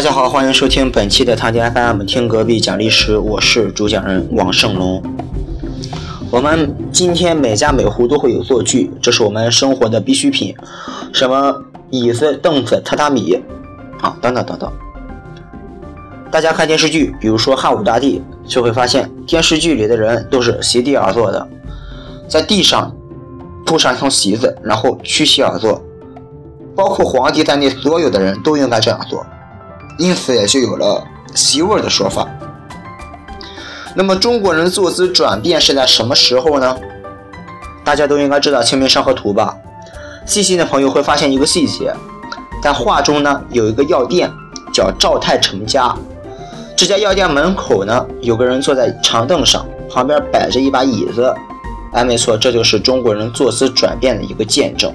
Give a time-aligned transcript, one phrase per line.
[0.00, 5.02] 大家好，欢迎收听本期的唐迪 FM，听隔壁讲历史，我是主讲人王胜龙。
[6.30, 10.56] 我们今天每家每户都会有坐具，这是我们生活的必需品，
[11.12, 11.54] 什么
[11.90, 13.42] 椅子、凳子、榻榻米
[14.00, 14.72] 啊，等等等等。
[16.30, 21.46] 大家看电视剧，比如说汉武大帝，就会发现电视剧里的人都是席地而坐的，
[22.26, 22.90] 在地上
[23.66, 25.78] 铺上一层席子，然后屈膝而坐，
[26.74, 29.26] 包括皇帝在内，所有的人都应该这样做。
[30.00, 32.26] 因此也就有了席位的说法。
[33.94, 36.74] 那么中国人坐姿转变是在什么时候呢？
[37.84, 39.54] 大家都应该知道《清明上河图》吧？
[40.24, 41.92] 细心的朋友会发现一个细节，
[42.62, 44.30] 在画中呢有一个药店
[44.72, 45.94] 叫赵太成家，
[46.74, 51.34] 这家药店门口呢有个人坐在长凳上，旁边摆着一把椅子。
[51.92, 54.94] 哎，没错，这就是中国人坐姿转变的一个见证。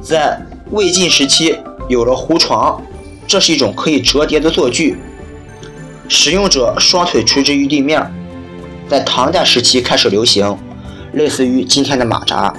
[0.00, 2.80] 在魏晋时期有了胡床。
[3.26, 4.96] 这是一种可以折叠的坐具，
[6.08, 8.00] 使用者双腿垂直于地面，
[8.88, 10.56] 在唐代时期开始流行，
[11.12, 12.54] 类似于今天的马扎。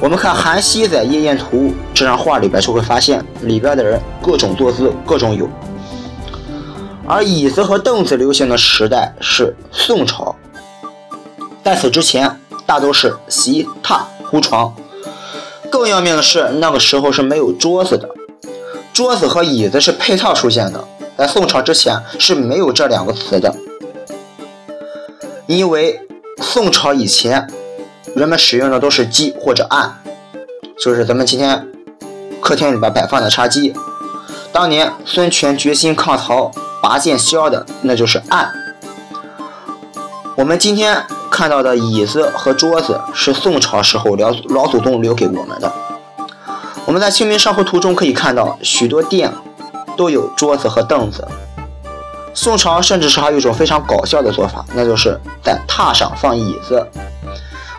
[0.00, 5.48] 我们看韩熙载夜宴图这张画里边，就会发现里边的人各种坐姿各种有。
[7.06, 10.34] 而椅子和凳子流行的时代是宋朝，
[11.62, 14.74] 在此之前大都是席榻胡床。
[15.70, 18.08] 更要命的是，那个时候是没有桌子的。
[18.94, 20.84] 桌子和椅子是配套出现的，
[21.18, 23.52] 在宋朝之前是没有这两个词的，
[25.48, 26.00] 因为
[26.40, 27.52] 宋朝以前
[28.14, 30.00] 人们使用的都是机或者案，
[30.78, 31.66] 就是咱们今天
[32.40, 33.74] 客厅里边摆放的茶几。
[34.52, 38.52] 当年孙权决心抗曹拔剑削的那就是案。
[40.36, 45.72] 我们今天看到的椅子和桌子是宋朝时候老老祖宗留给我们的。
[46.94, 49.28] 我们在《清明上河图》中可以看到，许多店
[49.96, 51.26] 都有桌子和凳子。
[52.32, 56.86] 宋朝甚至是还有一种非常搞笑的做法，那就是在榻上放椅子。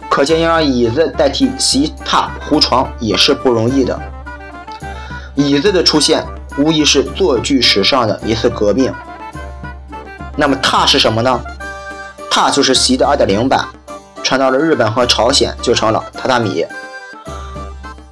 [0.09, 3.97] 可见要让椅子代替席、榻、胡床也是不容易的。
[5.35, 6.21] 椅子的出现
[6.57, 8.93] 无疑是坐具史上的一次革命。
[10.35, 11.39] 那么榻是什么呢？
[12.29, 13.65] 榻就是席的二点零版，
[14.21, 16.65] 传到了日本和朝鲜就成了榻榻米。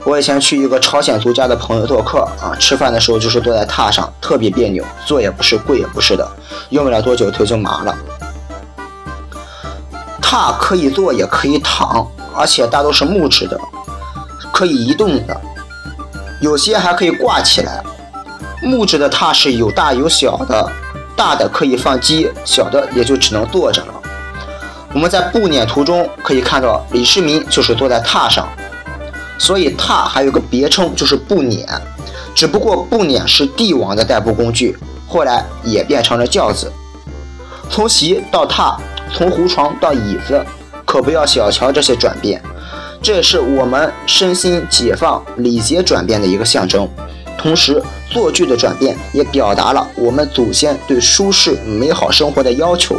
[0.05, 6.29] 我以前去一个朝鲜族家的朋友做客啊，吃饭的时候就是坐在榻上，特别别扭，坐也不是，跪也不是的，
[6.69, 7.95] 用不了多久腿就麻了。
[10.21, 12.05] 榻可以坐也可以躺，
[12.35, 13.57] 而且大都是木质的，
[14.51, 15.41] 可以移动的，
[16.41, 17.81] 有些还可以挂起来。
[18.61, 20.69] 木质的榻是有大有小的，
[21.15, 23.93] 大的可以放鸡，小的也就只能坐着了。
[24.93, 28.45] 我们在步辇图中可以看到，李世民就是坐在榻上。
[29.43, 31.65] 所以榻还有个别称，就是步辇。
[32.33, 34.73] 只不过步辇是帝王的代步工具，
[35.05, 36.71] 后来也变成了轿子。
[37.69, 38.77] 从席到榻，
[39.13, 40.41] 从胡床到椅子，
[40.85, 42.41] 可不要小瞧这些转变。
[43.01, 46.87] 这也是我们身心解放、礼节转变的一个象征。
[47.37, 52.95] 同时，坐具的转变也表达了我们祖先对舒适美好生活的要求。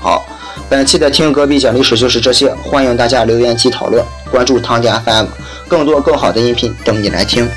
[0.00, 0.24] 好。
[0.70, 5.26] 本期的听隔壁讲历史就是这些，欢迎大家留言及讨论，关注汤家 FM，
[5.68, 7.48] 更多更好的音频等你来听。